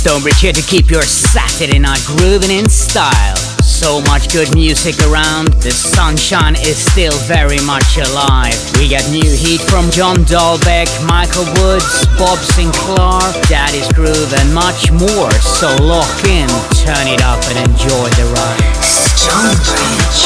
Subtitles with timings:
[0.00, 3.36] Stonebridge here to keep your Saturday night grooving in style.
[3.60, 8.56] So much good music around, the sunshine is still very much alive.
[8.80, 13.20] We got new heat from John Dahlbäck, Michael Woods, Bob Sinclar,
[13.52, 15.30] Daddy's Groove, and much more.
[15.36, 16.48] So lock in,
[16.80, 18.80] turn it up, and enjoy the ride.
[18.80, 20.24] Stonebridge.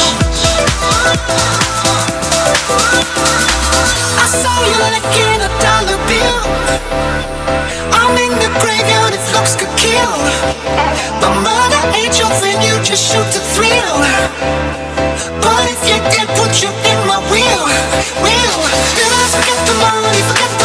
[4.23, 6.39] I saw you licking a dollar bill.
[7.91, 9.74] I'm in the graveyard if looks could
[10.05, 10.21] kill.
[11.21, 11.35] But
[12.19, 13.97] your thing, you just shoot thrill.
[15.41, 15.99] But if you
[16.39, 17.65] put you in my wheel,
[18.25, 18.57] wheel.
[18.97, 20.64] Then I forget the money, forget the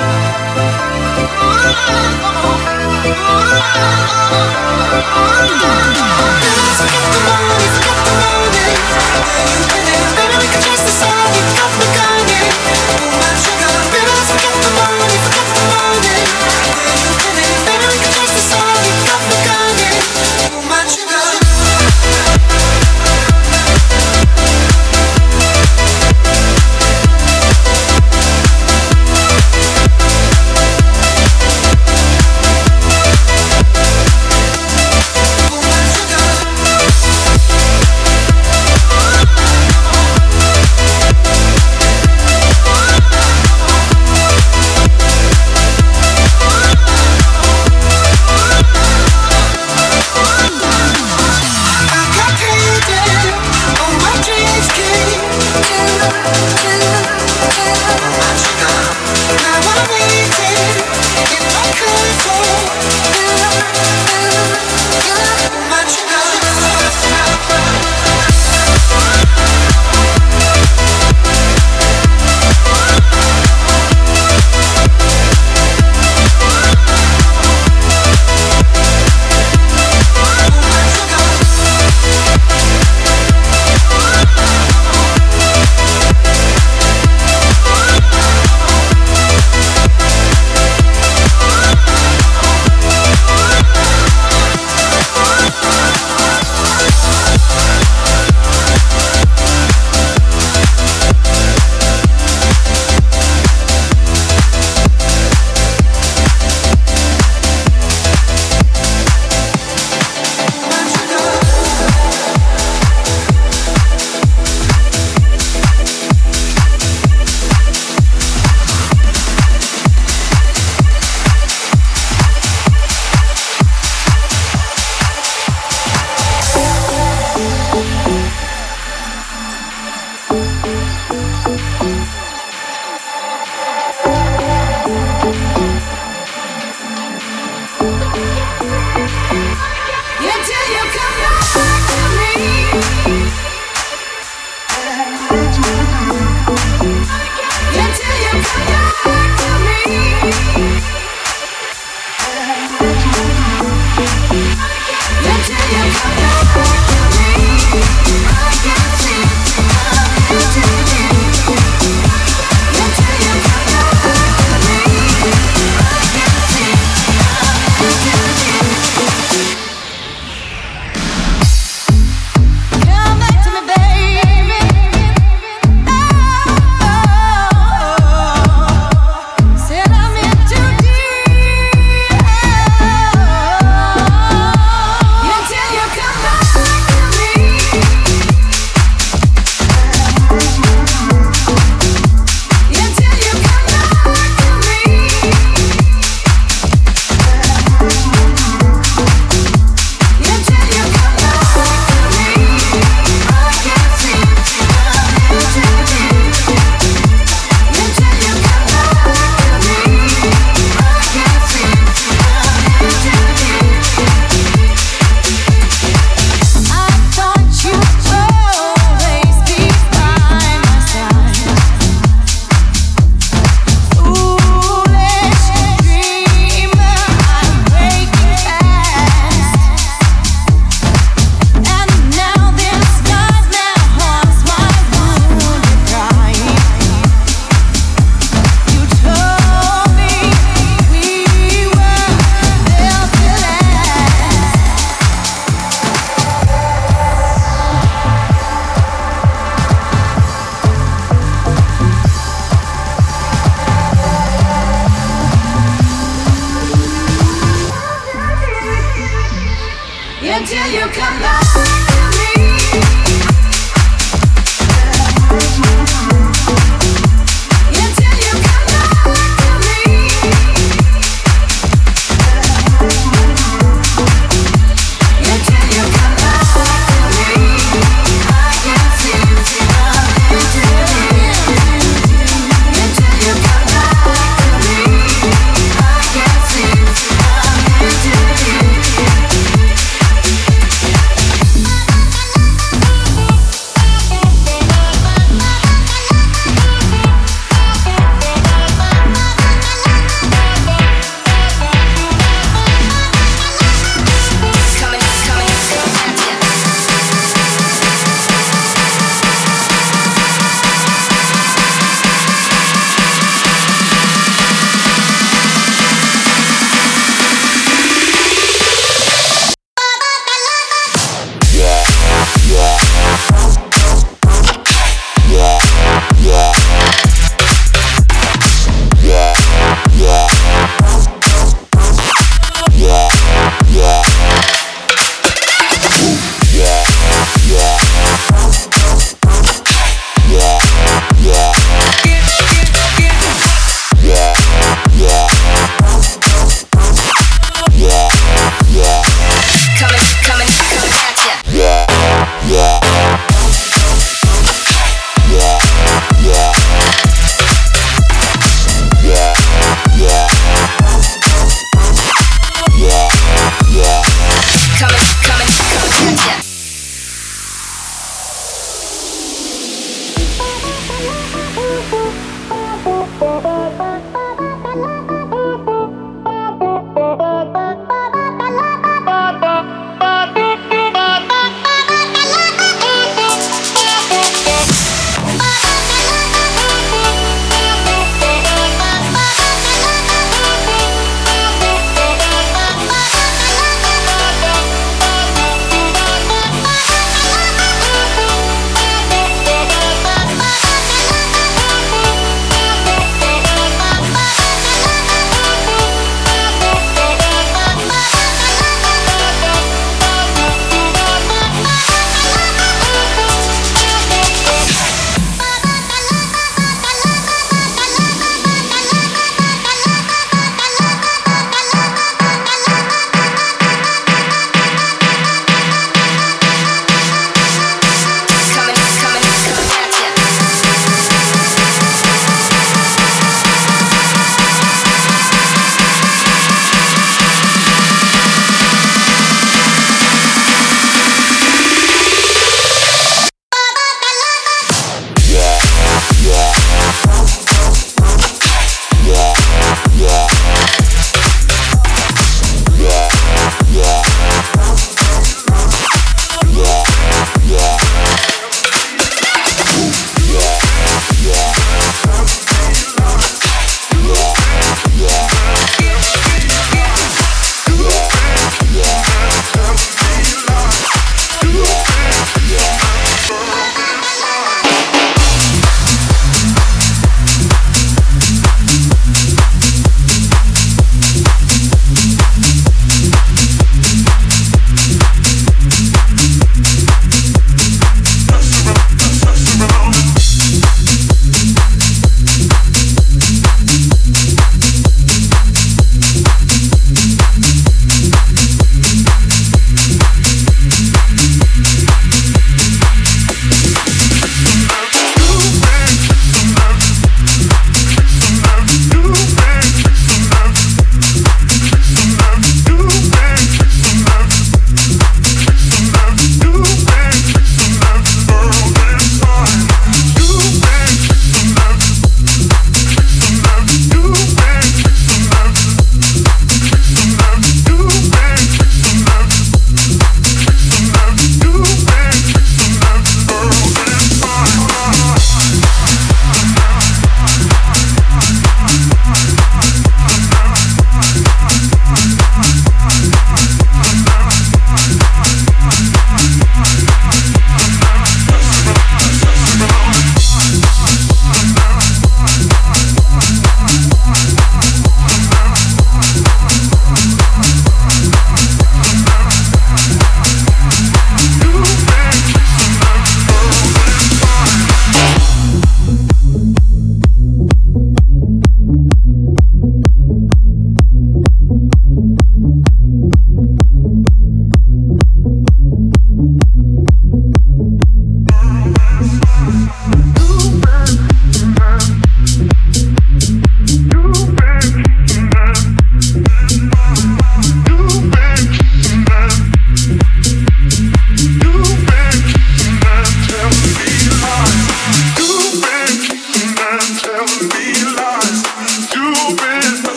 [0.00, 0.39] Bye.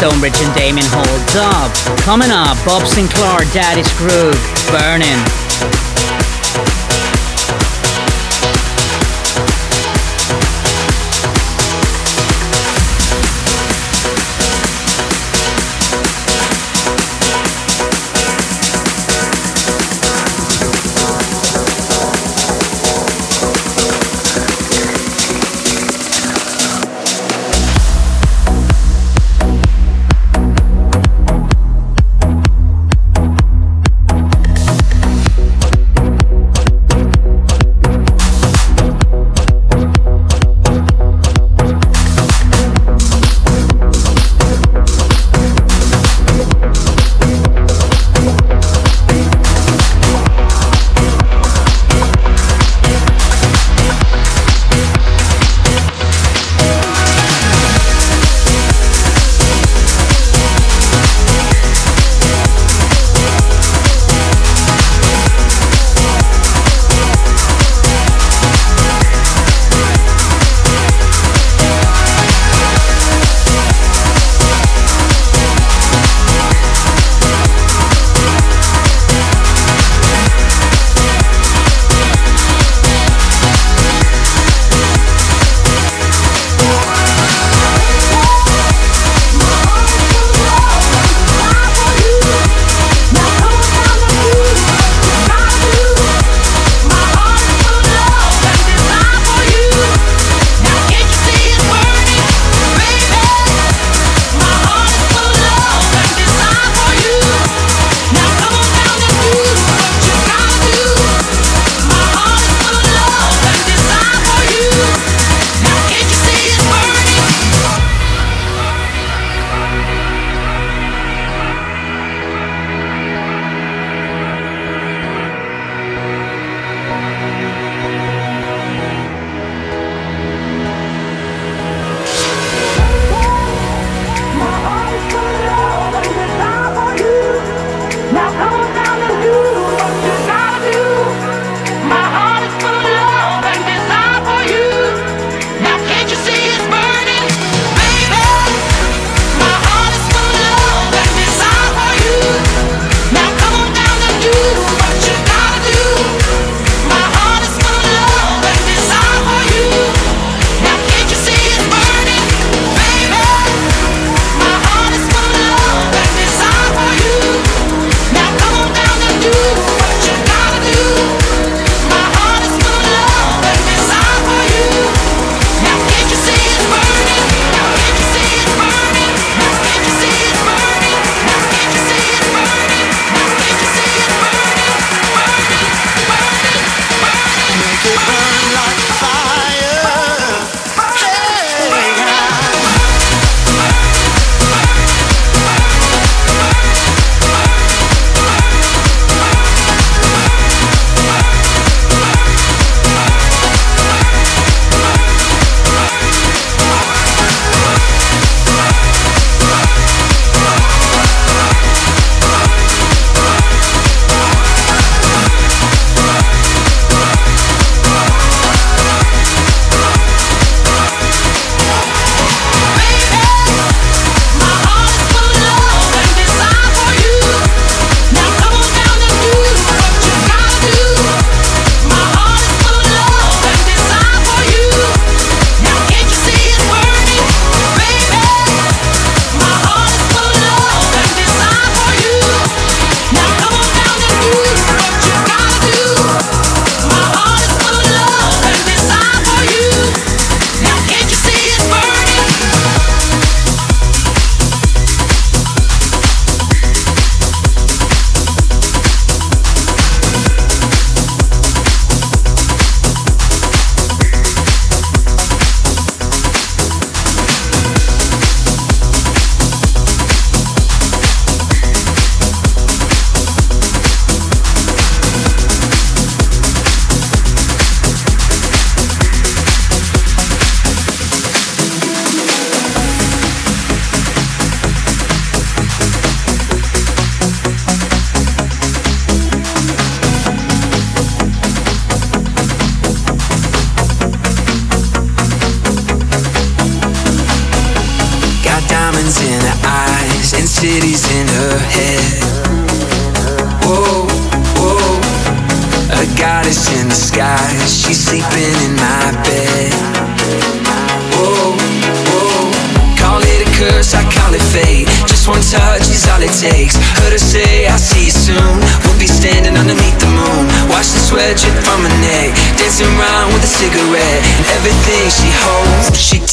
[0.00, 1.98] Stonebridge and Damien Hall dub.
[1.98, 4.32] Coming up, Bob Sinclar, Daddy's Groove,
[4.72, 5.39] Burning.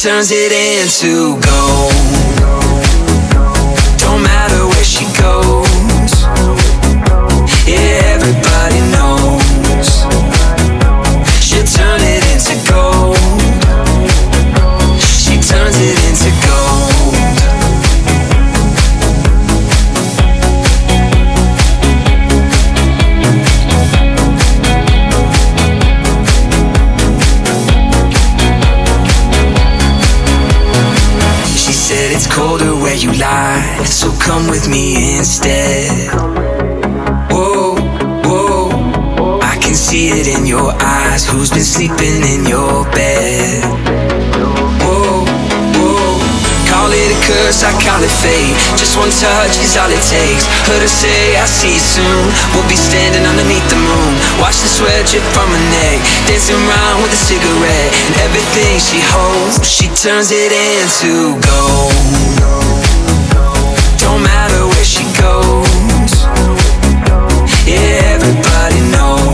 [0.08, 0.47] Turns it
[41.58, 43.66] been sleeping in your bed?
[46.70, 48.54] Call it a curse, I call it fate.
[48.78, 50.46] Just one touch is all it takes.
[50.70, 52.22] Her say, I'll see you soon.
[52.54, 54.12] We'll be standing underneath the moon.
[54.38, 55.98] Watch the sweat drip from her neck.
[56.30, 57.90] Dancing around with a cigarette.
[58.06, 61.90] And everything she holds, she turns it into gold.
[63.98, 66.22] Don't matter where she goes.
[67.66, 69.27] Yeah, everybody knows.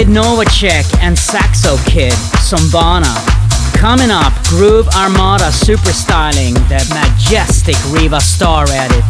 [0.00, 3.14] David Novacek and Saxo Kid, Sombana.
[3.76, 9.09] Coming up, Groove Armada super styling the majestic Riva Starr edit.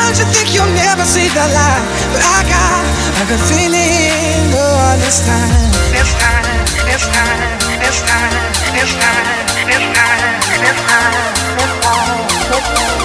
[0.00, 2.88] Sometimes you think you'll never see the light, but I got
[3.20, 4.48] a good feeling.
[4.56, 5.52] Oh, this time,
[5.92, 6.40] this time,
[6.88, 7.36] this time,
[7.76, 8.32] this time,
[8.64, 9.28] this time,
[9.60, 11.04] this time, this time,
[11.52, 12.08] this time, this time,
[12.40, 13.04] this time,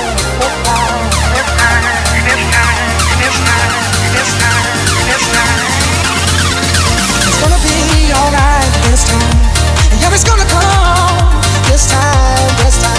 [1.35, 2.79] this time, this time,
[3.19, 3.75] this time,
[4.15, 4.63] this time,
[5.03, 5.59] this time.
[7.27, 7.75] It's gonna be
[8.15, 9.35] alright this time.
[9.99, 12.94] Yeah, it's gonna come this time, this time.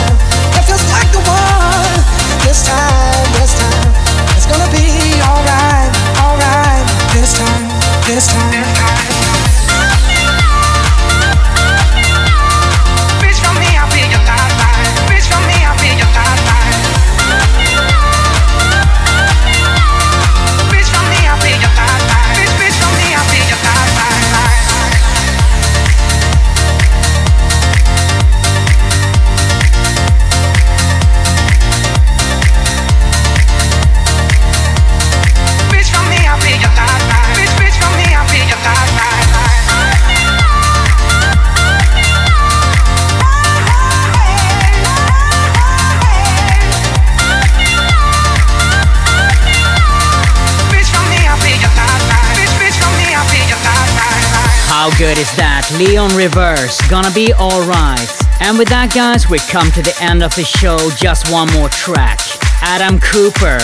[54.99, 55.69] good is that?
[55.77, 58.09] Leon Reverse, gonna be alright.
[58.41, 60.79] And with that, guys, we come to the end of the show.
[60.97, 62.21] Just one more track.
[62.63, 63.61] Adam Cooper,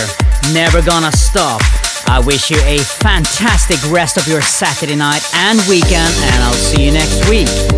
[0.53, 1.61] Never Gonna Stop.
[2.05, 6.85] I wish you a fantastic rest of your Saturday night and weekend, and I'll see
[6.85, 7.72] you next week.